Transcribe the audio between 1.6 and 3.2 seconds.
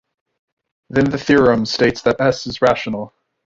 states that "S" is rational.